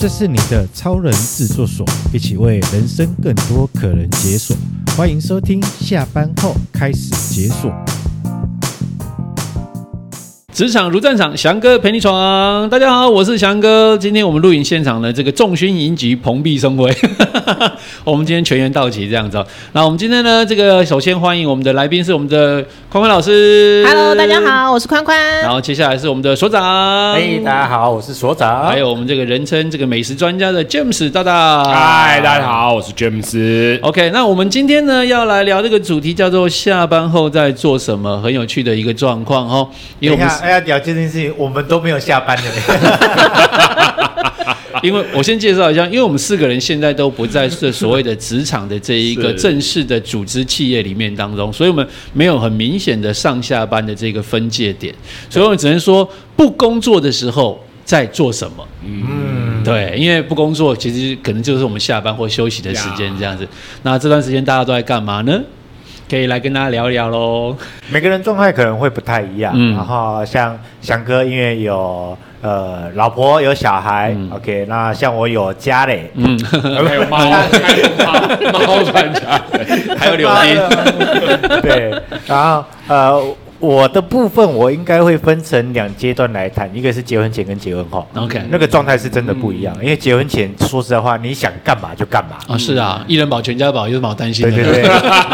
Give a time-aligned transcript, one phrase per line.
[0.00, 4.56] 这是你的超人制作所，一起为人生更多可能解锁。
[4.96, 7.68] 欢迎收听，下班后开始解锁。
[10.58, 12.68] 职场如战场，翔哥陪你闯。
[12.68, 13.96] 大家好，我是翔哥。
[13.96, 16.92] 今天我们录影现场的这个众星云集，蓬荜生辉。
[18.02, 19.40] 我们今天全员到齐这样子。
[19.70, 22.60] 那我们今天呢，这个首先欢迎我们的来宾是我们的
[22.90, 23.86] 宽宽老师。
[23.86, 25.16] Hello，大家好，我是宽宽。
[25.42, 27.14] 然后接下来是我们的所长。
[27.14, 28.66] 嘿，大家好，我是所长。
[28.66, 31.62] 还有我们这个人称这个美食专家的 James 大大。
[31.72, 33.80] 嗨，大家好，我是 James。
[33.82, 39.68] OK，那我们今天呢要来聊这个主题叫做下班后在做什么，很有趣的一个状况哦。
[40.00, 40.47] 因为我们。
[40.48, 42.44] 要聊这件事情，我们都没有下班的。
[44.80, 54.94] 因为我先介绍一下，因为我们四个人现在都不在这所谓的职场的这一个正式的组织企业里面当中，所以我们没有很明显的上下班的这个分界点，
[55.28, 58.68] 所以我们只能说不工作的时候在做什么。
[58.84, 63.44] 嗯，对，因为不工作其实可能就是我们下班或休息的时间这样子。
[63.82, 65.42] 那这段时间大家都在干嘛呢？
[66.08, 67.56] 可以来跟大家聊一聊喽。
[67.90, 76.38] 每个人状态可能会不太一样，嗯、然后像翔哥，因为有呃老婆有小孩、嗯、，OK，那像我有家嘞，嗯，
[76.86, 77.18] 还有猫，
[78.52, 79.40] 猫专家，
[79.98, 83.22] 还有柳丁， 对，然后呃。
[83.60, 89.74] 我的部分我应该会分成两阶段来谈，一个是结婚前跟结婚后，OK，那个状态是真的不一样。
[89.78, 94.54] 嗯、因为结婚前说实在话，你想干嘛就干嘛啊，是啊，一人保全家保，有什么好担心的？
[94.54, 94.90] 对对对，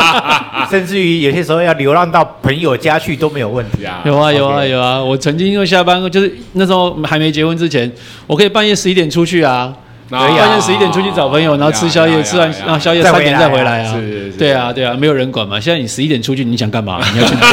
[0.71, 4.01] 甚至于有些时候要流浪到朋友家去都没有问题啊。
[4.07, 7.93] 有啊有啊有啊，我曾经因为下班就是那时候还没结婚之前，
[8.27, 9.75] 我可以半夜十一点出去啊。
[10.11, 13.95] 可以，半夜十一点出去找朋友，然后吃宵夜，吃完然后宵夜三点再回来啊。
[14.39, 15.59] 对啊，对啊，没有人管嘛。
[15.59, 17.01] 现在你十一点出去，你想干嘛？
[17.13, 17.47] 你要去哪？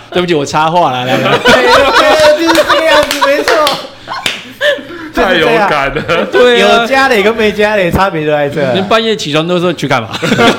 [0.10, 1.38] 对不起，我插话了，来来来。
[1.38, 3.52] 对，就是这个样子，没错。
[5.28, 6.26] 太有感了。
[6.32, 8.74] 对，有家里跟没家里差别就在这。
[8.74, 10.08] 你半夜起床都说去干嘛？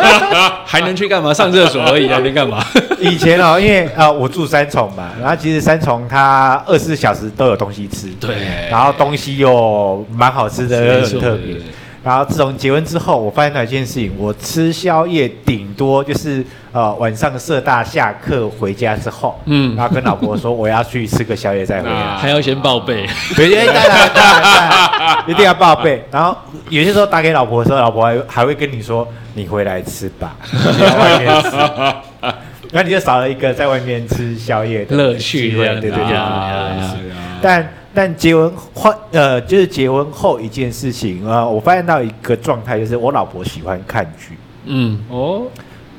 [0.66, 1.34] 还能去干嘛？
[1.34, 2.64] 上厕所而已，还能干嘛？
[3.00, 8.36] 以前哦，因为啊，我住三重嘛，然后其实三重它二十四小时都有东西吃，对，
[8.70, 11.56] 然后东西又蛮好吃的，又很特别。
[12.04, 23.06] 然后自从结婚之后，我发现了一件事情，我吃宵夜顶多就是呃晚上社大下课回家之后，嗯，然后跟老婆说我要去吃个宵夜再回来， 还要先报备，
[23.36, 26.04] 对对，当然当然当然，一定要报备。
[26.10, 26.36] 然后
[26.70, 31.50] 有些时候打给老婆的时候，老婆还还会跟你说你回来吃吧，你在外面吃，
[32.72, 36.18] 然后你就少了一个在外面吃宵夜的乐趣，对对对对，
[37.42, 37.68] 但。
[37.94, 44.38] 但结婚后，呃，就是结婚后一件事情啊，呃，我发现到一个状态，就是我老婆喜欢看剧。
[44.66, 45.48] 嗯，哦，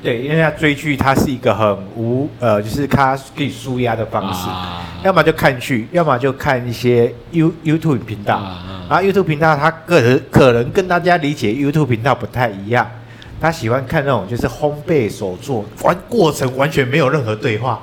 [0.01, 8.37] 对，因为她追剧，她是一个很无，呃，就是她可以舒压的方式，啊，要么就看剧，要么就看一些 You YouTube 频道。
[8.37, 12.89] 啊，然后 YouTube 频道，她个人可能跟大家理解 YouTube 频道不太一样，
[13.41, 17.81] 她喜欢看那种就是烘焙手作，完过程完全没有任何对话。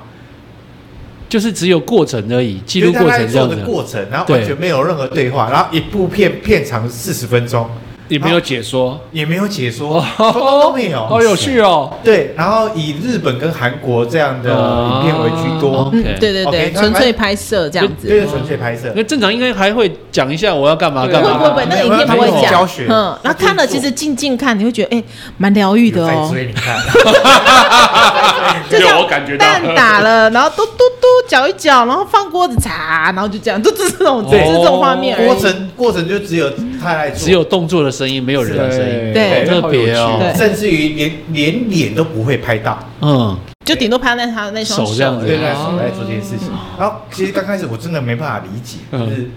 [1.28, 7.68] 就是只有过程而已，记录过程这样的过程，然后完全没有任何对话，然后一部片片长四十分钟。
[8.08, 11.92] 也没有解说，也没有解说，都没有，好有趣哦。
[12.02, 15.90] 对，然后以日本跟韩国这样的影片为居多。
[15.92, 18.08] 嗯，对对对，纯粹拍摄这样子。
[18.08, 18.90] 对，纯粹拍摄。
[18.96, 21.34] 那正常应该还会讲一下我要干嘛干嘛。
[21.34, 22.50] 不不不，那个影片不会讲。
[22.50, 22.86] 教学。
[22.88, 25.04] 嗯，然后看了其实静静看，你会觉得哎，
[25.36, 26.28] 蛮疗愈的哦。
[26.30, 26.78] 所以你看，
[28.70, 29.44] 就我感觉到。
[29.44, 30.97] 蛋打了，然后嘟嘟嘟
[31.28, 35.16] 搅一搅，然后放锅子炸，然后就这样，就这种，就是这种画面。
[35.26, 44.94] 过程过程就只有他来做，只有动作的声音，没有人的声音，对，特别哦，甚至于连连脸都不会拍到，嗯，就顶多拍在他的那双手。
[44.94, 46.48] 这样子，对，在手来做这件事情。
[46.78, 49.30] 然后其实刚开始我真的没办法理解，就是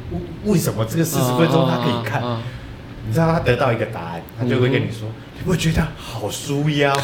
[0.46, 2.22] 为什么这个四十分钟他可以看？
[3.08, 7.02] 你知道他得到一个答案，他就会跟你说：“你会觉得好舒压吗？”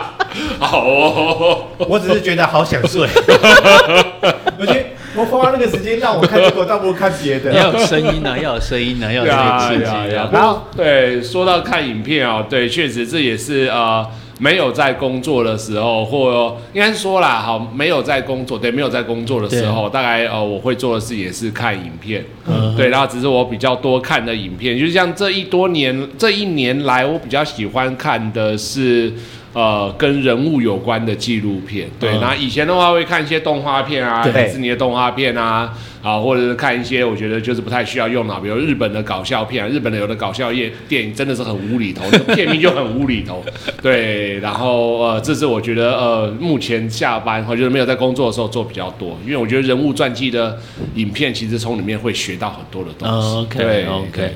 [0.58, 3.06] 好哦，我只是觉得好想睡。
[4.58, 4.84] 我觉得。
[5.16, 7.52] 我花那个时间让我看这个，倒不如看别的。
[7.52, 10.28] 要有声音啊，要有声音啊， 要有刺激啊。
[10.32, 14.06] 然后对，说到看影片哦，对，确实这也是呃，
[14.38, 29.12] 没有在工作的时候，或应该说啦，好，没有在工作，对，没有在工作的时候，大概呃，我会做的事也是看影片，嗯，对，然后只是我比较多看的影片，就像这一多年，这一年来，我比较喜欢看的是。
[29.52, 31.88] 呃跟人物有关的纪录片。
[31.98, 35.72] 对，那、嗯、以前的话会看一些动画片啊，迪士尼的动画片啊。
[36.02, 42.02] 啊，或者是看一些我觉得就是不太需要用脑，比如日本的搞笑片啊，日本的有的搞笑业电影真的是很无厘头，
[42.34, 43.44] 片名就很无厘头。
[43.82, 50.58] 对，然后呃，这是我觉得呃，目前下班或者没有在工作的时候做比较多，因为我觉得人物传记的
[50.94, 53.36] 影片其实从里面会学到很多的东西。
[53.36, 54.32] OK，对，OK，对，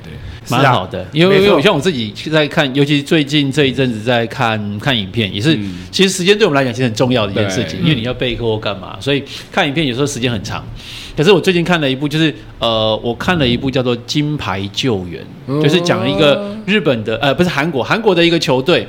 [0.49, 1.07] 蛮好的。
[1.13, 10.65] 因为因为像我自己在看，尤其最近这一阵子在看看影片，也是、嗯、其实时间对我们来讲其实很重要的一件事情，因为你要备课或干嘛，所以看影片有时候时间很长。
[11.17, 15.23] 可是我最近看了一部，就是呃，我看了一部叫做《金牌救援》，
[15.63, 18.85] 就是讲一个日本的呃，不是韩国，韩国的一个球队，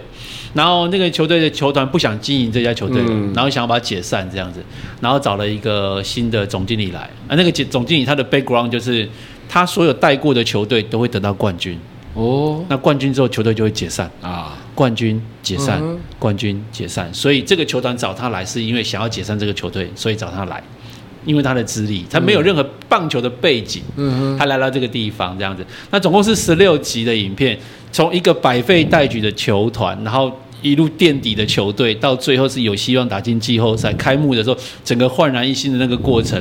[0.55, 2.99] 然后那个球队的球团不想经营这家球队，
[3.35, 4.59] 然后想要把它解散这样子，
[4.99, 9.07] 然后找了一个新的总经理来，啊，那个总经理他的 background 就是
[9.47, 11.79] 他所有带过的球队都会得到冠军。
[12.13, 14.09] 哦，那冠军之后球队就会解散。
[14.21, 15.81] 啊，冠军解散，
[16.17, 20.63] 冠军解散，所以这个球团找他来是因为想要解散这个球队，所以找他来。
[21.25, 25.65] 因为他的资历，他没有任何棒球的背景，嗯，他来到这个地方这样子。
[25.89, 27.57] 那总共是十六集的影片，
[27.91, 30.31] 从一个百废待举的球团，然后
[30.61, 33.91] 一路垫底的球队，到最后是有希望打进季后赛。
[33.93, 36.39] 开幕的时候，整个焕然一新的那个过程，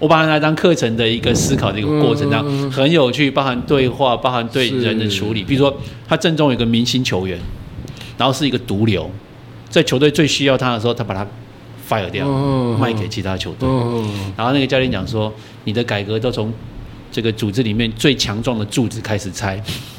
[0.00, 5.44] 我把它来当课程的一个思考的一个过程，这样很有趣，包含对话，包含对人的处理。
[5.44, 5.72] 比如说，
[6.08, 7.38] 他阵中有个明星球员，
[8.18, 9.08] 然后是一个毒瘤，
[9.68, 11.24] 在球队最需要他的时候，他把他。
[11.90, 12.24] fire 掉，
[12.78, 13.68] 卖给其他球队。
[14.36, 15.34] 然后那个教练讲说
[15.66, 16.54] ：“你的改革都从
[17.10, 19.60] 这个组织里面最强壮的柱子开始拆。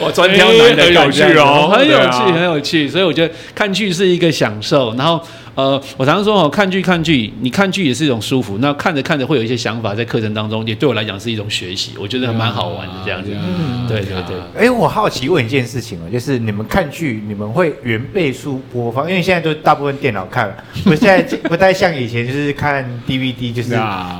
[0.00, 2.88] 我专挑男的，很有趣哦，很有趣，很有趣。
[2.88, 4.94] 所以我觉得看剧是一个享受。
[4.94, 5.22] 然后。
[5.54, 8.58] 呃，我常常说哦，看剧看剧，你看剧也是一种舒服。
[8.58, 13.30] 那看着看着会有一些想法，在课程当中也对我来讲是一种学习，我觉得还蛮好玩的这样子。
[13.34, 14.36] 嗯，对对对。
[14.56, 19.08] 哎，我好奇问一件事情哦，就是你们看剧，你们会原倍速播放？
[19.08, 20.54] 因为现在都大部分电脑看了，
[20.84, 23.74] 不现在不太像以前，就是看 DVD，就是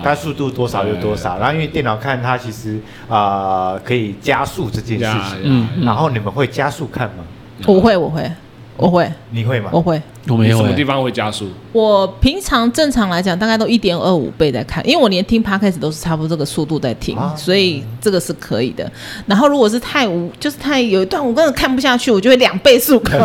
[0.05, 1.38] 它速度多少就多少。
[1.38, 5.38] 然后因为电脑看它其实啊、呃、可以加速这件事情。
[5.44, 5.69] 嗯。
[5.82, 7.25] 然后你们会加速看吗？
[7.67, 8.31] 我会，我会，
[8.76, 9.11] 我会。
[9.31, 9.70] 你会吗？
[9.73, 10.00] 我会。
[10.29, 11.49] 我没有、欸、什么地方会加速？
[11.73, 18.91] 我平常正常来讲，大概都一点二五倍在看，因为我连听 Podcast 都是差不多这个速度在听，啊、所以这个是可以的。
[19.27, 23.19] 然后如果是太无，就是太有一段我根本看不下去，我就会两倍速看。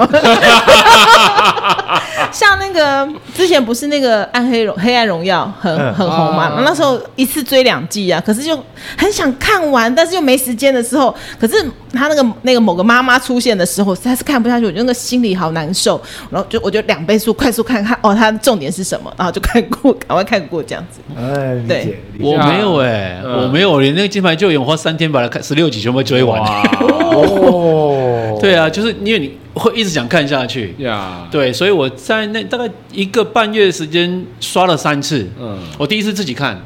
[2.32, 8.58] 像那个之前不是那个暗黑荣黑暗荣耀很很红嘛、嗯，那时候一次追两季啊，可是就
[8.98, 11.56] 很想看完，但是又没时间的时候，可是
[11.92, 16.02] 他那个那个某个妈妈出现的时候，实在是看不下去，我觉得那个心里好难受，
[16.32, 16.82] 然后就我就。
[16.88, 19.14] 两倍速快速看看哦，他的重点是什么？
[19.18, 21.02] 然后就看过，赶快看过这样子。
[21.18, 26.40] 哎，对，我没有哎、欸嗯，我没有，连那个金牌救援，我花三天把它看十六集全部追完。
[26.80, 31.28] 哦，对啊，就是因为你会一直想看下去呀。
[31.30, 35.28] 对，所以我在那大概一个半月的时间刷了三次。
[35.38, 36.58] 嗯，我第一次自己看。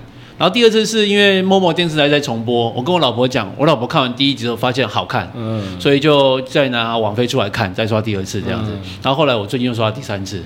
[0.41, 8.71] 然后第二次是因为某某电视台在重播，我跟我老婆讲，我老婆看完第一集之后发现好看，嗯，所以就再拿网飞出来看，再刷第二次这样子。
[9.03, 10.43] 然后后来我最近又刷第三次，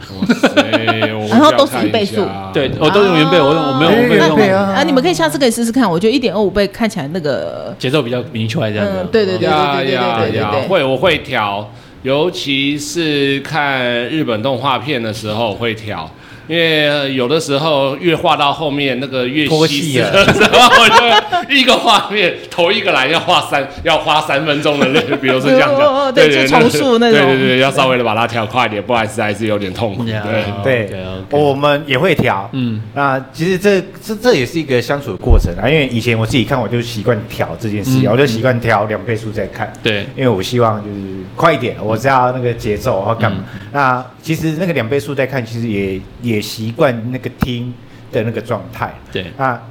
[1.29, 4.83] 然后都是一倍数，对，我都用原倍，我用我没有我没有用啊。
[4.83, 8.91] 你们可以下次可以试试看，我觉得一点二五倍看起来那个节奏比较明确这样子。
[8.97, 11.71] 嗯、对对对对对对对对，会我会调，
[12.03, 16.11] 尤其是看日本动画片的时候会调。
[16.47, 20.11] 因为有的时候越画到后面那个越拖戏了，
[20.51, 25.69] 然后我就一个画面头一个来要画三要花三分钟的那个，比如说这样。
[25.75, 25.81] 子，
[26.13, 30.03] 对对对，重述那种，对对对，要稍微的把它调快一点，不然实在是有点痛苦。
[30.63, 30.85] 对。
[30.87, 30.89] 对，
[31.31, 35.67] 我们也会调，嗯，那其实这这这也是一个相处的过程啊。
[35.67, 40.95] 因为以前我自己看，我就习惯调这件事情，我就习惯调两倍速在看，对，因为我希望就是
[41.35, 43.39] 快一点，我知道那个节奏我要干嘛。
[43.71, 46.34] 那其实那个两倍速在看，其实也也。
[46.35, 47.73] 也习惯那个听
[48.11, 48.93] 的那个状态。
[49.11, 49.61] 对，啊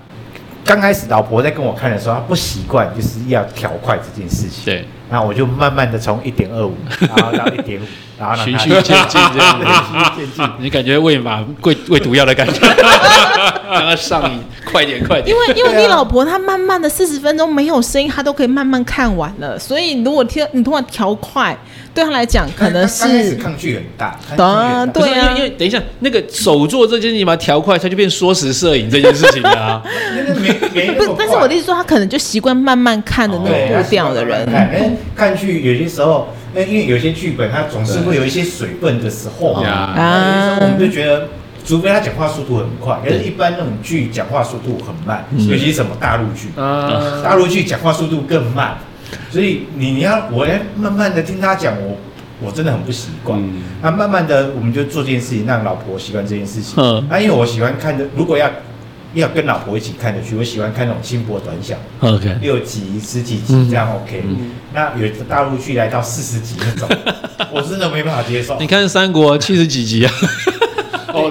[0.64, 4.64] 刚开始老婆在跟我看的时候，她不习惯就是要调快这件事情。
[4.64, 6.75] 对，那我就慢慢的从一点二五，
[7.06, 7.85] 然后到一点五，
[8.18, 10.50] 然后循序渐进 这样子，循序渐进。
[10.61, 12.59] 你感觉喂马喂喂毒药的感觉，
[13.71, 15.28] 让他上瘾，快点快点。
[15.28, 19.59] 因为因为你老婆她慢慢的四十分钟没有声音，她都可以慢慢看完了。
[19.59, 21.54] 所以如果听你突然调快。
[21.95, 24.19] 对他来讲，可能是抗拒很大。
[24.37, 29.81] 啊，对啊，因为因为等一下那个手做这件事情，把它调快，它就变缩时摄影这件事情啊。
[30.99, 34.45] 不，但是我的意思说，他可能就习惯慢慢看的那种步调的人。
[34.51, 39.69] 看看剧有些时候，那因为有些剧本它总是会有一些水分的时候嘛。
[39.69, 40.59] 啊。
[40.61, 41.29] 我们就觉得，
[41.65, 48.77] 除非他讲话速度很快，可是一般那种剧讲话速度很慢，尤其是什么大陆剧啊，大陆剧讲话速度更慢。
[49.30, 51.97] 所以你你要我要慢慢的听他讲，我
[52.40, 53.40] 我真的很不习惯。
[53.83, 56.75] 那、嗯、慢慢的，我们就做这件事情，让老婆习惯这件事情。
[56.76, 58.50] 嗯，那因为我喜欢看的，如果要
[59.14, 64.23] 要跟老婆一起看的剧，我喜欢看那种轻薄短小，OK，六集、十几集这样 OK。
[64.26, 66.88] 嗯、那有大陆剧来到四十集那种，
[67.54, 68.59] 我真的没办法接受。
[68.59, 70.12] 你看三国七十几集啊？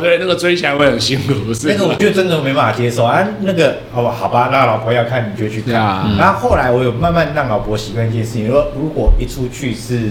[0.03, 3.25] 哦，对，那个追起来会很辛苦，是那个我就真的没办法接受啊。
[3.41, 5.73] 那个好吧，好吧，那老婆要看你就去看。
[6.05, 10.09] 嗯、然后后来我有慢慢让老婆习惯一件事情，说如果一出去是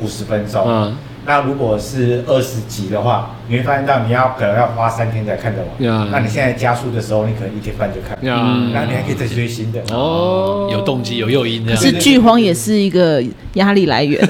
[0.00, 5.68] 五十分钟，嗯，那如果是二十集的话，你会发现到你要可能要花三天才看得完。
[5.78, 8.18] 嗯、那你现在加速的时候，你可能一天半就看。
[8.22, 9.80] 嗯，然后你还可以再追新的。
[9.92, 11.64] 哦，有动机，有诱因。
[11.64, 13.22] 可是剧荒也是一个
[13.54, 14.20] 压力来源。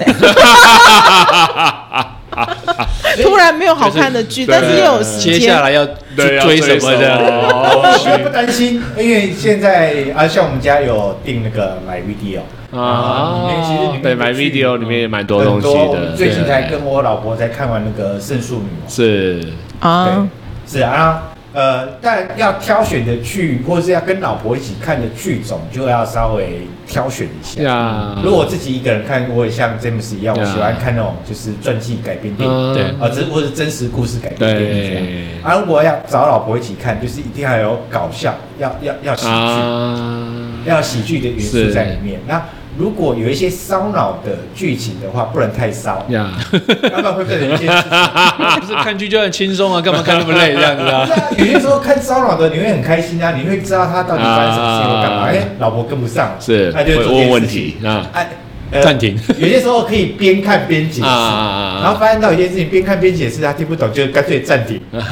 [3.23, 5.39] 突然没有好看的剧，但是又有时间。
[5.39, 5.85] 接下来要
[6.17, 7.19] 追什么的？
[7.19, 12.41] 我不担心，因为现在啊，像我们家有订那个 MyVideo
[12.77, 16.13] 啊，里面其实对 MyVideo 里面也蛮多东西的。
[16.17, 18.69] 最近才跟我老婆才看完那个《圣树女》。
[18.95, 19.41] 是
[19.81, 20.29] 啊，
[20.67, 21.28] 是啊。
[21.53, 27.63] 呃，但要挑选的剧，或者是要跟老婆一起看的剧种，就要稍微挑选一下。
[27.63, 35.05] 呀，如果我自己一个人看，我也像詹姆斯一样，我喜欢看那种就是传记改编电影，对，啊，这或是真实故事改编电影这样。
[35.43, 42.21] 啊，如果要找老婆一起看，就是一定要有搞笑，要要要喜剧，要喜剧的元素在里面。
[42.27, 42.43] 那
[42.79, 46.25] 如果有一些烧脑的剧情的话，不能太烧，要
[46.71, 47.91] 不然会变成一些事情。
[48.61, 51.09] 不是看剧就很轻松啊，干嘛看那么累这样子啊？
[51.37, 55.23] 有些时候看烧脑的，你会很开心啊，你会知道他到底发生什么事情，干嘛？
[55.27, 58.07] 哎，老婆跟不上，是，他就问问题啊。
[58.13, 58.29] 哎。
[58.71, 65.03] 暂停，有些时候可以边看边解释，然后发现到一件事情，边看边解释，他听不懂，就干脆暂停，前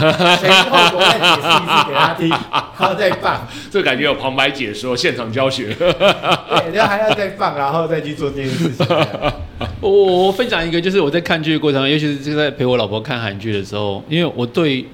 [0.65, 8.87] 后我再解释一次给他听，然后再放，这感觉有旁白解说，现场教学，对，然后还要再放，然后再去做这件事情。
[9.81, 14.85] 我我分享一个，就是我在看剧的过程，尤其是就在陪我老婆看韩剧的时候，因为我对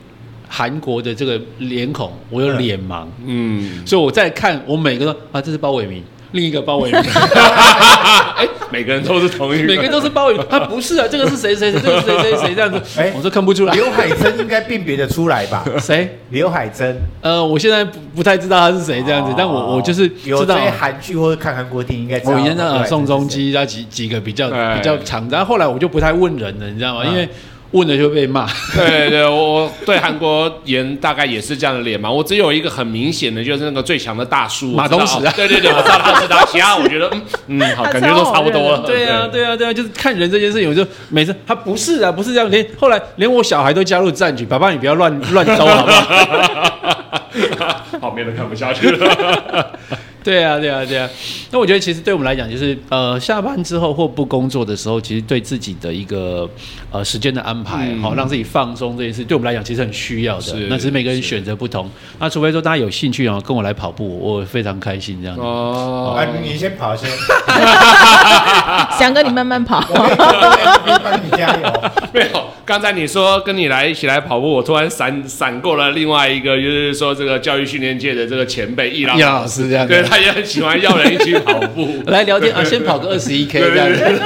[0.48, 6.02] 韩国的这个脸孔，我有脸盲，嗯，所以我在看，我每个都啊，这是包伟铭。
[6.32, 7.00] 另一个包伟铭，
[8.36, 13.74] 哎，每个人都是同一个，每个人都是包伟铭，他不是啊，这个是谁谁谁，这个谁 谁谁这样子，哎，我说看不出来。
[13.74, 15.64] 刘海珍应该辨别的出来吧？
[15.78, 16.18] 谁？
[16.30, 16.96] 刘海珍？
[17.20, 22.32] 呃，我现在不不太知道他是谁这样子，但我我就是知道韩剧或者看韩国电影应该知道。
[22.32, 27.04] 我以前在宋仲基那几几个比较比较长，然后后来我就不太问人了，你知道吗？
[27.04, 27.28] 因为。
[27.72, 32.10] 问了就被骂，对对，我对韩国人大概也是这样的脸嘛。
[32.10, 35.32] 我只有一个很明显的，就是那个最强的大叔马东石啊。
[35.34, 37.08] 对对对，我知道他是他，其他我觉得
[37.46, 38.80] 嗯嗯好， 感觉都差不多了。
[38.86, 42.50] 对啊对啊对啊，就是看人这件事情，我就每次他不是啊，不是这样。
[42.50, 46.02] 连后来连我小孩都加入战局，爸爸你不要乱乱兜好不好？
[47.98, 49.78] 旁边都看不下去了。
[50.22, 51.08] 对啊，对啊，对啊。
[51.50, 56.48] 那我觉得其实对我们来讲，就是呃，下班之后或不工作的时候，其实对自己的一个
[56.90, 60.42] 呃时间的安排，好、嗯、让自己放松这件事，对我们来讲其实很需要的。
[60.42, 61.90] 是那只是每个人选择不同。
[62.18, 65.42] 那除非说大家有兴趣啊，跟我来跑步，我非常开心这样子。
[65.42, 67.10] 哦，哎、哦，你先跑先。
[68.98, 69.84] 翔哥，你慢慢跑。
[69.90, 71.90] 我帮你加油。
[72.12, 79.92] 没有，刚才你说跟你来一起来跑步，我突然闪闪过了另外一个，就是说这个教育训练界的这个前辈易老易老师这样子。
[80.12, 84.20] 他也很喜欢要人一起跑步 来聊天啊， 先跑个二十一 K 这样子。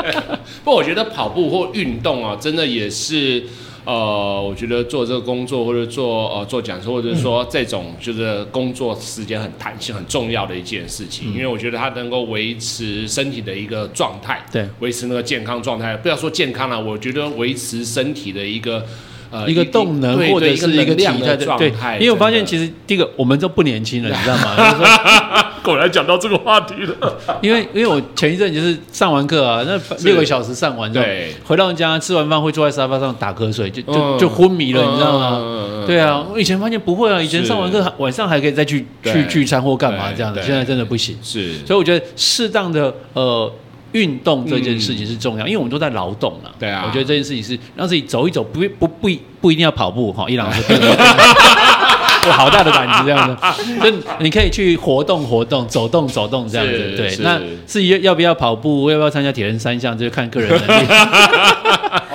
[0.64, 3.44] 不过我觉得跑步或运动啊，真的也是
[3.84, 15.94] 呃，我觉得做这个工作或者做呃做讲师，或者说这种就是工作时间很弹性很重要的一件事情，嗯、因为我觉得它能够维持身体的一个状态，对，维持那个健康状态。
[15.94, 18.82] 不要说健康了、啊，我觉得维持身体的一个。
[19.30, 25.52] 呃，一个动能或者是一个体态的状态，因为我发现其实第一个我们都不年轻了，你知道吗？
[25.62, 27.18] 果然讲到这个话题了。
[27.42, 31.04] 因为因为我前一阵就是上完课啊，那六个小时上完之后，
[31.44, 35.84] 回到家吃完饭会坐在沙发上打瞌睡，就就就昏迷了，你知道吗？
[35.86, 41.18] 对啊，我以前发现不会啊，以前上完课晚上还可以再去去聚餐或干嘛这样的，现在真的不行。
[41.22, 43.52] 是，所以我觉得适当的呃。
[43.92, 46.50] 运动这件事情是重要，因为我们都在劳动了。
[46.58, 49.08] 对啊，我觉得这件事情是让自己走一走，不不不
[49.40, 50.26] 不一定要跑步哈。
[50.28, 50.62] 伊朗是，
[52.26, 53.36] 我好大的胆子这样子，
[53.82, 56.94] 就你可以去活动活动，走动走动这样子。
[56.96, 60.86] 对，那至于要不要跑步，要不要参加铁人三项，就看个人能力。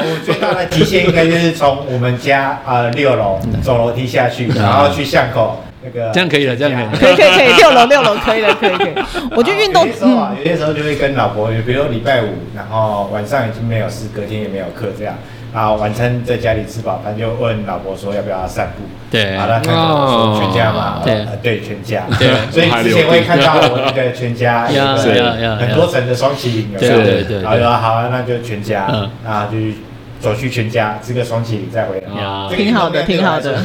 [0.05, 5.63] 我最大的极限应该就是从我们家呃六楼走楼梯下去，然后去巷口。
[5.83, 8.93] 那个这样可以了，这样可以，可以，可以，六楼，六楼可以了，可以，可以。
[9.35, 15.15] 我觉得运动有些时候啊，有些时候就会跟老婆，比如说礼拜五，然后晚上已经没有事，隔天也没有课，这样，
[15.53, 18.83] 啊，晚餐在家里吃饱饭，就问老婆说要不要散步。
[19.11, 21.61] 对，好了，看到说全家嘛，对，对。
[21.61, 22.03] 全家。
[22.17, 24.83] 对， 所以之前会看到我那个全家 有
[25.55, 27.43] 很多层的双麒麟，对对对。
[27.43, 28.85] 好，好，那就全家，
[29.25, 29.57] 啊，就
[30.19, 32.55] 走去全家吃个双麒麟再回来。
[32.55, 33.55] 挺好的，挺好的。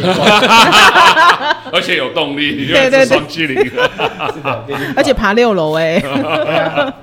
[1.73, 4.65] 而且有动力，对对对，双麒麟，是的，
[4.97, 6.03] 而且爬六楼哎。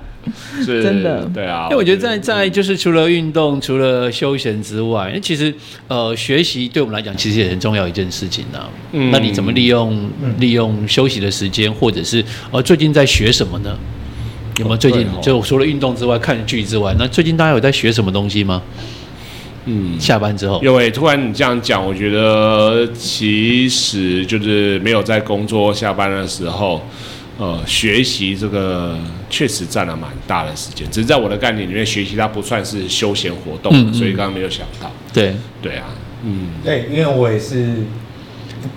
[0.60, 5.53] 是真的，对啊，因为我觉得在在就是除了运动、除了休闲之外，那其实
[5.88, 8.60] 呃学习对我们来讲其实也很重要一件事情呢。
[8.91, 13.77] 嗯，那你怎么利用利用休息的时间，或者是呃最近在学什么呢？
[14.57, 18.60] 有没有最近就除了运动之外，看剧之外，那最近大家有在学什么东西吗？
[19.65, 20.60] 嗯，下班之后。
[20.63, 26.81] 因为突然你这样讲，我觉得其实就是没有在工作下班的时候。
[27.38, 28.98] 呃，学习这个
[29.29, 34.89] 确实占了蛮大的时间，只是在我的概念里面，学习它不算是休闲活动，嗯嗯，所以刚刚没有想到。
[35.13, 35.88] 对，对啊，
[36.24, 37.74] 嗯，对，因为我也是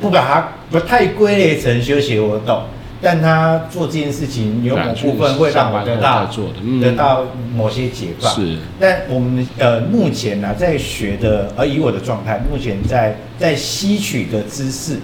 [0.01, 2.65] 不把它不太归类成休闲活动，
[3.01, 6.29] 但他做这件事情有某部分会让我得到
[6.81, 7.25] 得到
[7.55, 8.35] 某些解放。
[8.35, 14.99] 是，但我们呃目前呢、啊、在学的，而以我的状态，目前在在吸取的知识。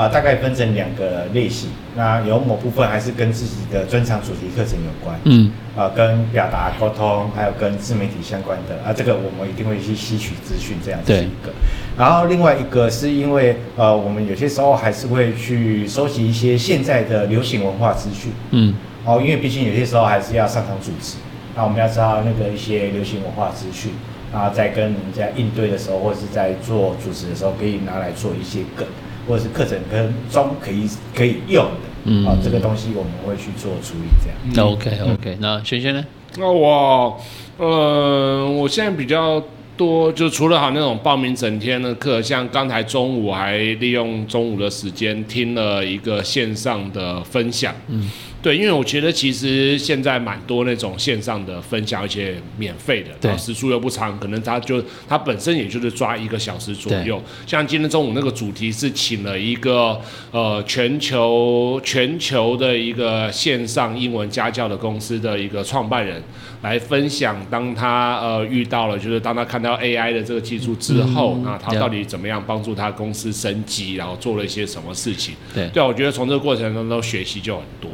[0.00, 1.68] 啊，大概分成两个类型。
[1.94, 11.52] 那有某部分还是跟自己的专长主题课程有关，嗯，啊，跟表达沟通，还有跟自媒体相关的啊，这个我们一定会去吸取资讯，这样子一个。
[11.98, 21.18] 然后另外一个是因为呃，我们有些时候还是会去收集一些现在的流行文化资讯，嗯，哦，因为毕竟有些时候还是要上场主持，
[21.54, 23.92] 那我们要知道那个一些流行文化资讯，
[24.32, 28.86] 然后在跟人家应对的时候，或者是在做主持的时候，可以拿来做一些梗。
[29.30, 31.70] 或者是课程跟中可以可以用的，
[32.06, 34.36] 嗯，啊，这个东西我们会去做处理，这样。
[34.54, 36.04] 那 OK OK，那轩轩呢？
[36.36, 37.16] 那我，
[37.56, 39.40] 呃，我现在比较
[39.76, 48.10] 多，就除了好那种报名整天的课，像刚才中午还利用中午的时间听了一个线上的分享，嗯。
[48.42, 57.22] 对，因为我觉得其实现在蛮多那种线上的分享，而且免费的，对，时数又不长，可能他就他本身也就是抓一个小时左右。
[57.46, 66.22] 像今天中午那个主题是请了一个呃全球全球的一个线上英文家教的公司的一个创办人
[66.62, 75.34] 来分享，当他呃遇到了就是当他看到 AI 的这个技术之后，嗯、那他到底怎么样帮助他公司升级，然后做了一些什么事情？
[75.54, 77.90] 对，对，我觉得从这个过程当中学习就很多。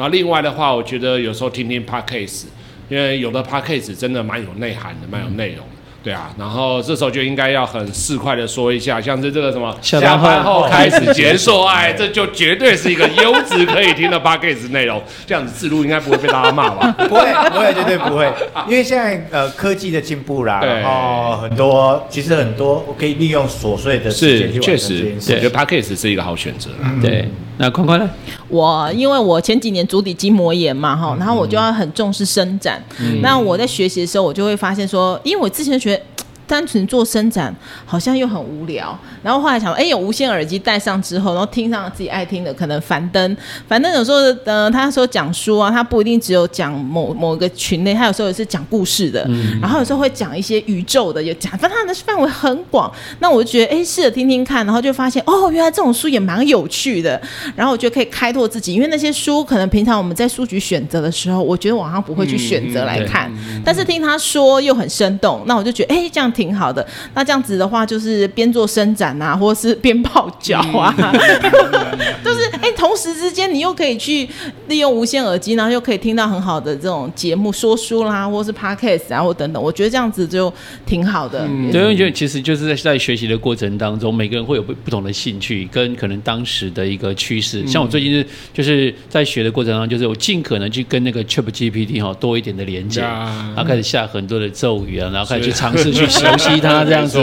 [0.00, 2.44] 然后另外的话，我觉得有时候听听 Podcast，
[2.88, 5.64] 因为有的 Podcast 真的蛮有内涵的，蛮有内容的。
[6.02, 15.02] 对啊，然后这时候就应该要很市侩的说一下，像是这个什么下班后开始结束， 哎，这就绝对是一个优质可以听的 Podcast 内容。
[15.26, 16.90] 这样子自录应该不会被大家骂吧？
[17.06, 18.32] 不会，不会，绝对不会。
[18.66, 25.20] 因为现在呃科技的进步啦，然后很多其实很多我可以利用琐碎的时间去完成这件事。
[25.20, 26.70] 确实，我觉得 Podcast 是一个好选择。
[27.02, 27.28] 对。
[27.60, 28.08] 那宽宽呢？
[28.48, 32.82] 我因为我前几年足底筋膜炎嘛，哈，然后我就要很重视伸展。
[32.98, 36.02] 嗯、那我在学习的时候，我就会发现说，因为我之前学。
[36.50, 37.54] 单纯做伸展
[37.86, 43.36] 好像又很无聊，然后后来想，哎，有无线耳机戴上之后，然后听上自己爱听的，可能樊登，
[43.68, 52.92] 樊登有时候，呃，他说讲书啊，他不一定只有讲某某个群类，他有时候也是讲故事的，嗯、然后有时候会讲一些宇宙的，也讲，反正他的范围很广。
[53.20, 57.20] 那我就觉得，哎，试着听听看，然后就发现，哦，原来这种书也蛮有趣的。
[57.54, 66.28] 然后我觉得可以开拓自己，因为那些书可能平常我们在书局选择的时候，我觉得网上不会去选择来看，嗯、但是听他说又很生动，那我就觉得，哎，这样。
[66.40, 70.90] 挺好的，那这样子的话，就是边做伸展啊，或者是边泡脚啊，
[72.24, 74.26] 就是哎、欸，同时之间你又可以去
[74.68, 80.50] 利用无线耳机，然后又可以听到很好的这种节目，说书啦，或是 podcast 啊，或等等，我觉得这样子就
[80.86, 81.46] 挺好的。
[81.46, 87.66] 嗯，对，因为觉得其实就是在在学习的过程当中，每个人会有不不同的兴趣跟可能当时的一个趋势。
[87.66, 96.29] 像我最近是就是在学的过程当中，就是我尽可能去跟那个 ChatGPT 哈多一点的连接，然后开始下很多的咒语啊，然后开始去尝试去学。
[96.38, 97.18] 熟悉它这样子，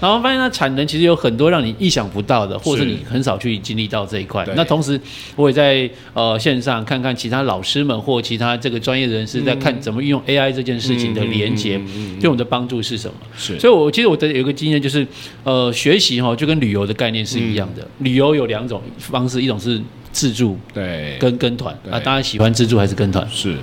[0.00, 4.46] 然后发现它产能其实有很多让你意想不到的，或者是你很少去经历到这一块。
[4.56, 5.00] 那同时，
[5.36, 11.80] 我也在呃线上看看其他老师们或其他这个专业人士在看怎么运用 AI 这件事情的连接，
[12.20, 13.14] 对我们的帮助是什么？
[13.36, 15.06] 是，所以我其实我的有个经验就是，
[15.44, 17.86] 呃，学习哈就跟旅游的概念是一样的。
[17.98, 19.80] 旅游有两种方式，一种是
[20.12, 21.74] 自助，对，跟跟团。
[21.90, 23.26] 啊，大家喜欢自助还是跟团？
[23.30, 23.56] 是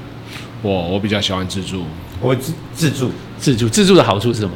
[0.61, 1.83] 我我比较喜欢自助，
[2.21, 4.51] 我自自助，自助自助的好处是什么？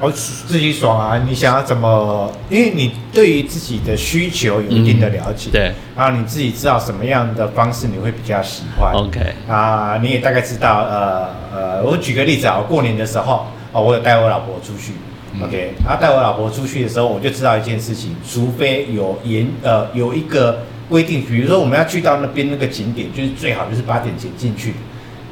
[0.00, 1.22] 我自己爽啊！
[1.28, 2.32] 你想要怎么？
[2.48, 8.92] 因为你对于自己的需求有一定的了解，嗯、对，然后你自己知道什么样的方式你会比较喜欢。
[8.94, 14.94] OK 啊，你也大概知道，呃呃，我举个例子啊，过年的时候哦，我有带我老婆出去
[15.42, 24.74] OK，然后带我老婆出去的时候，我就知道一件事情，除非有严呃有一个规定，比如说我们要去到那边那个景点，就是最好就是八点前进去，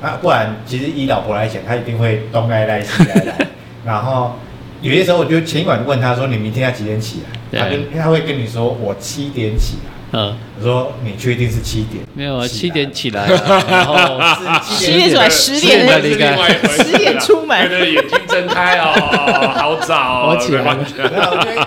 [0.03, 3.47] 那不然其实以老婆来讲，她一定会东来来 西来来，
[3.85, 4.37] 然后
[4.81, 7.21] 有些时候我就前一晚问他说，你明天要几点起
[7.53, 7.61] 来？
[7.61, 9.91] 他跟他会跟你说我七点起来。
[10.11, 12.03] 嗯，我说你确定是七点？
[12.14, 13.29] 没有啊，七点起来，
[13.69, 14.19] 然后
[14.62, 16.35] 七点出来，十点离开，
[16.69, 20.62] 十点出门，对，眼睛睁开 哦，好早，我起来，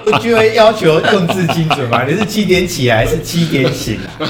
[0.06, 4.24] 我就会要求用字精准嘛， 你是七点起来，还是七点醒啊？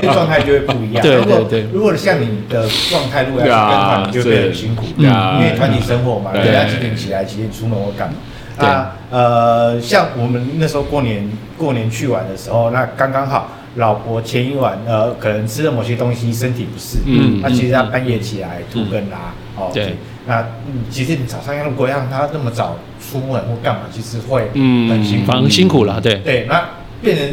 [0.00, 1.02] 对，状态就会不一样。
[1.02, 5.04] 对对对，如果像你的状态，如果要跟团，你就会很辛苦，因
[5.40, 8.14] 为团体生活嘛，人家几点起来，几点出门，或干嘛？
[8.58, 19.96] 啊，呃，像我们那时候过年过年去玩的时候，那刚刚好，老婆前一晚呃可能吃了某些东西，身体不适，嗯，那其实他半夜起来吐跟拉，哦，对，
[20.26, 26.62] 那嗯，其实你早上要如果让他那么早出门或干嘛，其实会嗯很辛苦，很辛苦了，对对，那
[27.00, 27.28] 变成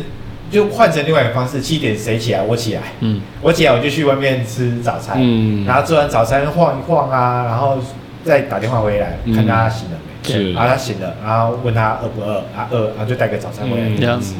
[0.51, 7.79] 就换成另外一个方式，七点谁起来我起来，嗯，我起来我就去外面吃早餐，嗯，然后吃完早餐晃一晃啊，然后
[8.23, 10.12] 再打电话回来看他醒了没。
[10.23, 13.89] 是，然后他醒了，然后问他饿不饿，他饿，然后就带个早餐回来。
[13.99, 14.35] 这样子，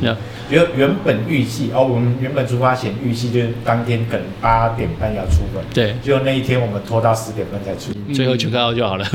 [0.50, 9.06] 原原本预计哦，我们原本出发前预计就是当天可能八点半要出门，对，就那一天我们拖到十点半才出，最后就到就好了。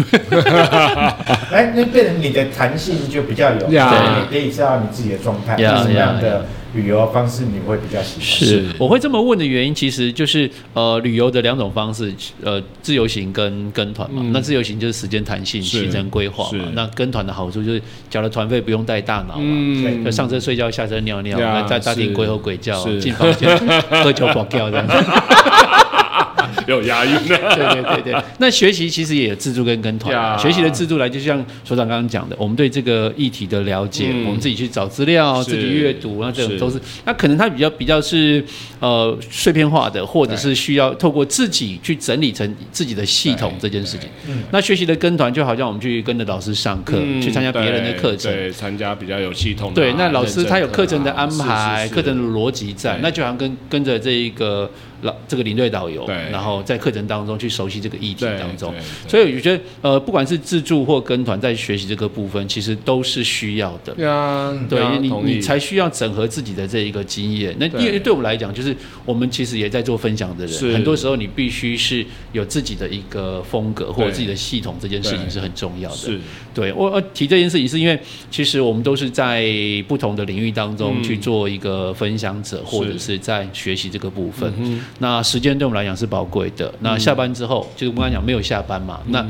[1.53, 6.45] 哎，那变成你的弹性就比较有，对，可以知道你自己的状态是什么样的。
[6.75, 8.25] 旅游方式你会比较喜欢？
[8.25, 14.23] 是，我会这么问的原因，其实就是呃，旅游的两种方式，呃，自由行跟跟团嘛。
[14.33, 16.65] 那自由行就是时间弹性、行程规划嘛。
[16.75, 23.59] 那跟团的好处就是缴了团费不用带大脑嘛，就上车睡觉，下车尿尿，在大厅鬼吼鬼叫，进房间
[23.91, 24.95] 喝酒跑掉这样子。
[26.67, 28.23] 有押韵 的，对对对对。
[28.39, 30.39] 那学习其实也有自助跟跟团。
[30.39, 36.77] 学习的自助来，就像所长刚刚讲的，我们对这个议题的了解，嗯、我们自己去找资料，自己阅读，那这种都是。
[36.79, 38.45] 是那可能它比较比较是
[38.79, 44.09] 呃碎片化的，或者是需要透过自己去整理成自己的系统这件事情。
[44.29, 49.85] 嗯、那学习的跟团就好像我们去跟着老师上课，嗯、去参加别人的课程，对，参加比较有系统的、啊。
[49.85, 54.71] 对，那老师他有课程的安排，课程的逻辑在，那就好像跟跟着这一个。
[55.03, 56.15] 老这个领队导游，对。
[56.31, 58.75] 然后在课程当中去熟悉这个议题当中，
[59.07, 63.95] 所以我觉得呃，不管是自助或跟团，在学习这个部分，其实都是需要的。
[63.95, 67.55] 对啊，对你你才需要整合自己的这一个经验。
[67.59, 75.97] 那因为对我们来讲，就是我们其实也在做分享的人，很多时候你必须是有自己的一个风格或者自己的系统，这件事情是很重要的。
[75.97, 76.21] 是，
[76.59, 77.97] 对我我提这件事情，是因为
[78.33, 79.47] 其实我们都是在
[79.87, 84.53] 不同的领域当中去做一个分享者，或者是在学习这个部分。
[84.59, 86.75] 嗯那时间对我们来讲是宝贵的。
[86.81, 88.99] 那下班之后，嗯、就是我刚刚讲没有下班嘛。
[89.07, 89.25] 嗯、那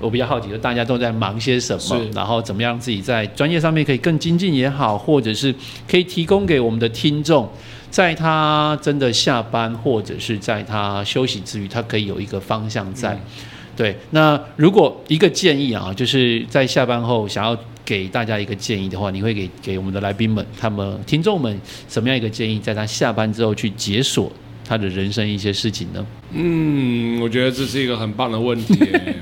[0.00, 2.04] 我比较好奇，就大家都在忙些什么？
[2.12, 5.54] 然后怎么样自己在专业上面可以更精进也好，或者是
[5.88, 7.48] 可以提供给我们的听众，
[7.90, 13.12] 在他真的下班或者是在他休息之余，他可以有一个方向在。
[13.12, 13.20] 嗯、
[13.76, 22.58] 对，那如果一个建议啊，就是在下班后想要给大家一个建议的话，你会给给我们的来宾们、他们听众们什么样一个建议？
[22.58, 24.30] 在他下班之后去解锁。
[24.64, 26.06] 他的人生一些事情呢？
[26.32, 28.78] 嗯，我觉得这是一个很棒的问题。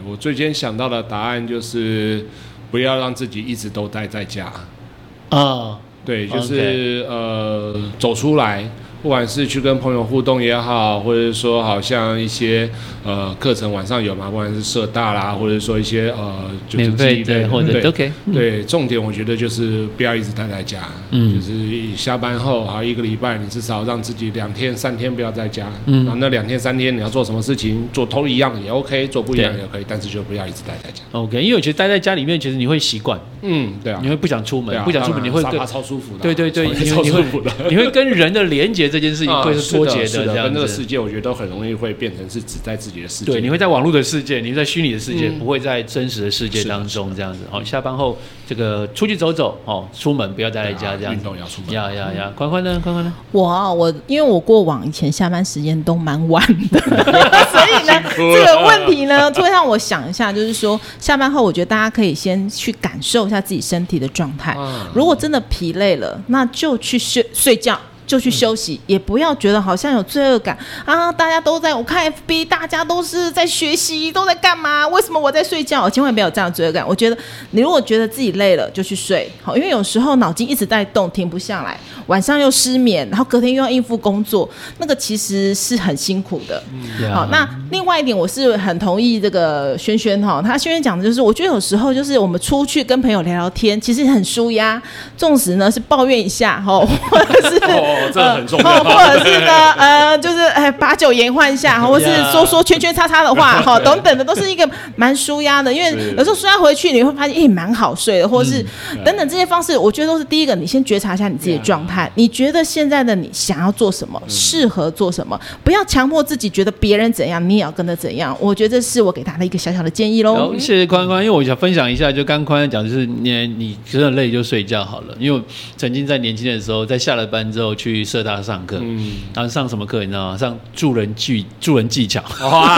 [0.07, 2.25] 我最先想到的答案就是，
[2.71, 4.53] 不要让自己一直都待在家。
[5.31, 8.71] 啊，对，就是呃，走出来。
[9.03, 12.69] 不管是去跟朋友互动也好，或者说好像一些
[13.03, 20.81] 呃课程晚上有嘛，不管是社大啦，或者说一些呃就是自己的或者 OK 对，重点我觉得就是不要一直待在家，
[21.13, 31.01] 嗯，就是下班后好一个礼拜，你至少让自己两天三天不要在家，嗯，然后那两天三天你要做什么事情，做都一样也 OK，做不一样也可以，但是就不要一直待在家。
[31.13, 37.25] OK，因为我觉得待在家里面，其实你会习惯，嗯，对啊，你会不想出门，不想出门，你会沙发超舒服的，对对对，你会
[37.71, 38.90] 你会跟人的连接。
[38.91, 43.33] 这件事情会是脱节的，这样跟这个世界，我觉得都很容易会变成是只在自己的世界。
[43.33, 47.41] 对，你会在网络的世界，你会在虚拟的世界，不会在真实的世界当中这样子。
[47.51, 51.19] 好，下班后这个出去走走，哦，出门不要待在家这样子。
[51.19, 51.73] 运动要出门。
[51.73, 52.81] 呀呀呀，宽宽呢？
[52.83, 53.13] 宽宽呢？
[53.33, 56.81] 我啊，我因为我过往以前下班时间都蛮晚的，
[57.51, 64.57] 所以呢，这个问题呢，就会让我想一下，就是说下班后，我觉得大家可以先去感受一下自己身体的状态。
[64.95, 67.79] 如果真的疲累了，那就去睡睡觉。
[68.11, 71.13] 就去休息，嗯、也不要觉得好像有罪恶感啊！
[71.13, 74.89] 大家都在我看 FB，大家都是在学习，都在干嘛？
[74.89, 75.89] 为什么我在睡觉？
[75.89, 76.85] 千万不要有这样的罪恶感。
[76.85, 77.17] 我觉得
[77.53, 79.31] 你如果觉得自己累了，就去睡。
[79.41, 86.61] 好，因为有时候脑筋一直在动，停不下来，晚上又失眠，然后隔天又要应付工作，那个其实是很辛苦的。
[86.73, 94.83] 嗯、好，那另外一点，我是很同意这个轩轩哈，他轩轩讲的就是，我觉得有时候就是我们出去跟朋友聊聊天，其实很舒压。
[95.17, 97.61] 纵使呢是抱怨一下哈，或者是。
[98.07, 98.83] 哦，这很重要。
[98.85, 105.73] 或者是呢，呃，就是哎，把酒言欢一下， 或者是说说圈圈叉叉的话，哈，等等的，都是一个蛮舒压的。
[105.73, 108.65] 因为有时候舒压回去，你会发现，哎，蛮好睡的，或者是
[109.05, 112.11] 等等这些方式，我觉得都是第一个，你先觉察一下你自己的状态。
[112.15, 118.37] 你觉得现在的你想要做什么，适合做什么，不要强迫自己觉得别人怎样，你也要跟着怎样。
[118.41, 120.53] 我觉得这是我给他的一个小小的建议喽。
[120.59, 125.15] 谢谢宽宽，因为我想分享一下，就刚宽宽讲，就是你你真的累就睡觉好了。
[125.19, 125.41] 因为
[125.77, 130.37] 曾经在年轻的时候，在下了班之后去社大上课，嗯，然后上什么课你知道吗？
[130.37, 132.23] 上助人技助人技巧。
[132.43, 132.75] 哇，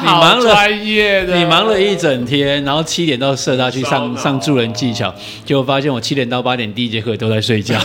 [0.02, 7.78] 你忙了专业的，你忙了一整天，然后七点到社大去上上助人技巧，结果发现我七点到八点第一节课都在睡觉。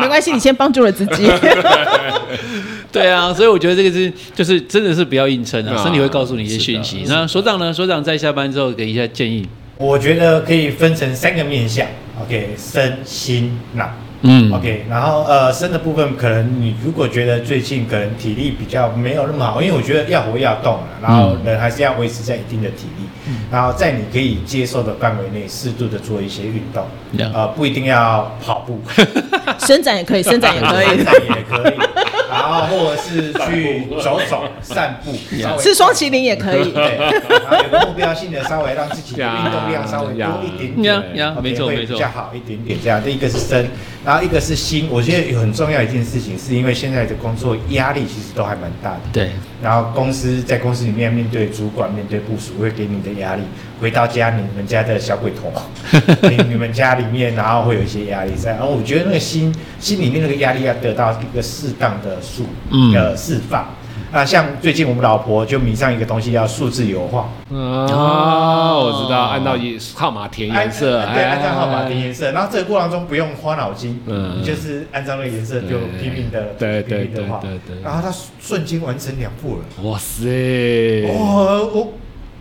[0.00, 1.30] 没关系，你先帮助了自己。
[2.90, 7.04] 对啊，所以我觉得这个是就是真的是不要硬撑啊，身体会告诉你一些讯息。
[7.06, 7.72] 那所长呢？
[7.72, 9.46] 所长在下班之后给一下建议。
[9.76, 11.84] 我觉得可以分成三个面向
[12.22, 13.90] ，OK，身心脑，
[14.26, 28.80] 嗯，OK，然后呃，身的部分可能你如果觉得最近可能体力比较没有那么好，因为我觉得要活要动了，然后人还是要维持在一定的体力，嗯、然后在你可以接受的范围内，适度的做一些运动，嗯、呃，不一定要跑步，
[29.60, 31.74] 伸展也可以， 伸展也可以，伸展也可以。
[32.30, 35.12] 然后或者是去走走散步，
[35.60, 36.72] 吃双麒麟也可以。
[36.72, 42.76] 对，然后有个目标性的，稍微让自己的运动量稍微多一点点，没错没错，会比较好一点点。
[42.82, 43.68] 这样，这一个是身，
[44.04, 44.88] 然后一个是心。
[44.90, 49.00] 我觉得有很重要一件事情，是因为现在的工作压力其实都还蛮大的。
[49.12, 49.30] 对。
[49.62, 53.42] 然后公司在公司里面面对主管、面对部署，会给你的压力。
[53.80, 55.52] 回到家，你们家的小鬼头，
[56.28, 58.52] 你你们家里面，然后会有一些压力在。
[58.52, 62.46] 然后我觉得那个心心里面那个压力要得到一个适当的数
[62.94, 63.66] 呃释放。
[64.14, 67.28] 那像最近我们老婆就迷上一个东西，叫数字油画。
[67.48, 69.56] 哦，我知道，按照
[69.96, 72.30] 号码填颜色，对，按照号码填颜色。
[72.30, 77.82] 然后这个过程中不用花脑筋，嗯，就是按照那个颜色就拼命的，对对对对对。
[77.82, 79.64] 然后他瞬间完成两步了。
[79.82, 81.02] 哇塞！
[81.08, 81.92] 我我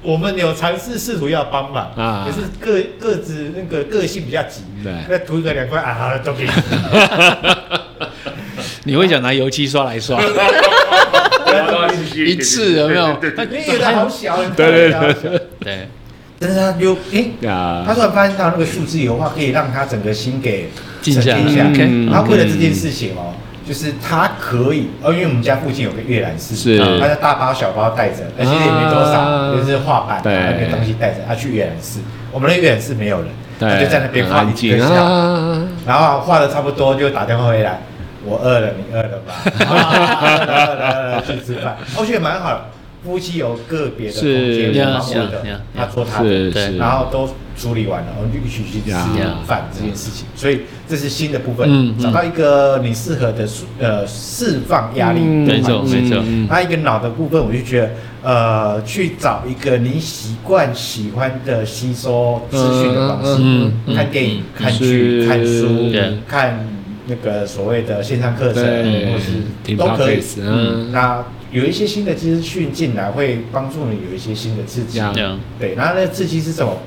[0.04, 6.52] 我们有尝试试图要帮忙啊，可是个个子那个个性比较急，对，那涂一个两块啊，好了，都给你。
[8.86, 10.22] 你会想拿油漆刷来刷？
[11.94, 13.18] 一次有没有？
[13.36, 15.88] 他觉得好小，对对对对。
[16.40, 17.28] 但是他就哎，
[17.86, 20.70] 他突然发现到那个数字油画可以让他整个心给
[21.02, 21.40] 静下来。
[22.12, 23.34] 然后为了这件事情哦，
[23.66, 32.00] 就是他可以，哦，因为我们家附近有个阅览室，是，他就大包小包带着，而且也没多少，就是画板那个东西带着，他去阅览室。
[32.32, 33.30] 我们的阅览室没有人，
[33.60, 34.86] 他就在那边画一个下，
[35.88, 37.80] 然后画的差不多就打电话回来。
[38.26, 39.34] 我饿了，你饿了吧？
[39.60, 41.78] 饿了，饿了，去吃饭。
[41.98, 42.66] 我觉得蛮好的，
[43.04, 45.44] 夫妻有个别的空间，蛮好的。
[45.76, 48.96] 他做他的，然后都处理完了，我们就一起去吃
[49.46, 50.26] 饭这件事情。
[50.36, 53.48] 所以这是新的部分，找到一个你适合的
[53.80, 56.48] 呃释放压力的环境。
[56.50, 57.92] 还有一个脑的部分，我就觉得
[58.24, 65.92] 呃去找一个你习惯喜欢的吸收资讯的方式，看电影、看剧、看书、
[66.28, 66.73] 看。
[67.08, 70.22] 那个所谓的线上课程，或是都可以。
[70.40, 75.00] 嗯，那有一些新的资讯进来，会帮助你有一些新的刺激。
[75.60, 76.78] 对，然后那个刺激是什么？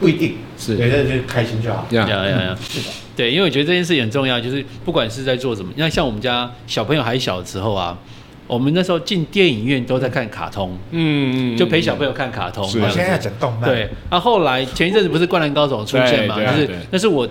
[0.00, 1.84] 不一定是，觉得就开心就好。
[1.90, 2.56] 呀呀呀！
[2.62, 7.98] 是的，对，因为我觉得这件事很重要，就是不管是在做什么，你看像我们家小朋友还小的时候啊，
[8.46, 12.64] 我们那时候进电影院都在看卡通，嗯，就陪小朋友看卡通。
[12.64, 13.68] 我现在要讲动漫。
[13.68, 16.36] 对，那后来前一阵子不是《灌篮高手》出现嘛？
[16.40, 17.28] 就是那是我。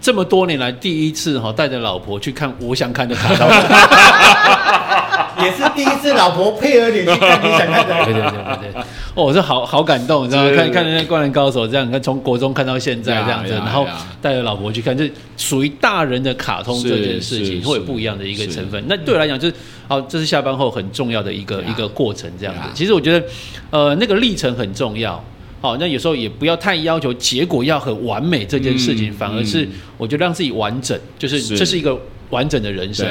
[0.00, 3.48] 这么多年来第一次哈带着老婆去看我想看的卡通，
[5.44, 8.04] 也是第一次老婆配合你去看你想看的。
[8.04, 8.80] 对对对对对，
[9.14, 10.50] 哦，我是好好感动，你知道吗？
[10.56, 13.86] 看看那《灌篮高手》这样，你看从国中看到现在这样子，然后
[14.22, 18.82] 带着老婆去看，这属于大人的卡通这件事情，会有不一样的一个成分。
[18.86, 19.54] 那对我来讲，就是
[19.88, 22.60] 好，这是下班后很重要的一个一个过程，这样子。
[22.72, 23.26] 其实我觉得，
[23.70, 25.22] 呃，那个历程很重要。
[25.60, 33.06] 好，那有时候也不要太要求结果要很完美这件事情，反而是我觉得让自己完整，就是这是一个完整的人生。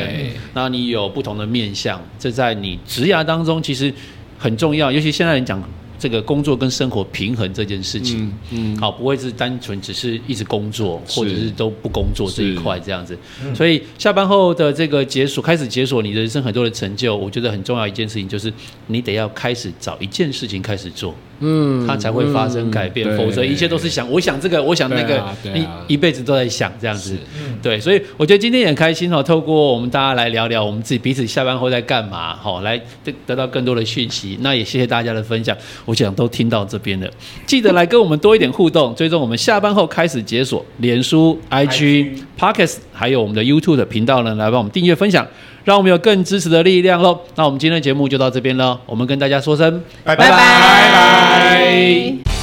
[0.54, 3.94] 那你有不同的面向，这在你职涯当中其实
[4.38, 4.92] 很重要。
[4.92, 5.62] 尤其现在人讲
[6.00, 13.18] 这个工作跟生活平衡这件事情，嗯，好，不会是单纯只是一直工作，或者是都不工作这一块这样子。
[13.42, 18.54] 是所以下班后的这个解锁，开始解锁你人生很多的成就，我觉得很重要一件事情就是
[18.86, 21.16] 你得要开始找一件事情开始做。
[21.40, 25.54] 嗯，它才会发生改变，嗯否则一切都是想，我想这个，我想那个，啊啊
[25.88, 27.58] 一一辈子都在想这样子嗯。
[27.62, 34.38] 对，所以我觉得今天也很开心哦，透过我们大家来聊聊我们自己彼此下班后在干嘛，好，来得得到更多的讯息。
[34.42, 37.10] 那也谢谢大家的分享，我想都听到这边了，
[37.46, 45.28] 记得来跟我们多一点互动， 追踪我们下班后开始解锁脸书、IG、Podcast，还有我们的 YouTube 的频道呢，来帮我们订阅分享，
[45.68, 47.20] 让我们有更支持的力量喽。
[47.36, 52.37] 那我们今天的节目就到这边了，我们跟大家说声拜拜拜拜拜。